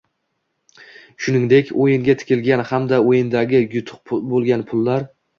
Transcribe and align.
shuningdek 1.25 1.67
o‘yinga 1.83 2.15
tikilgan 2.21 2.63
hamda 2.69 2.99
o‘yindagi 3.09 3.61
yutuq 3.75 4.15
bo‘lgan 4.31 4.65
pullar 4.73 5.05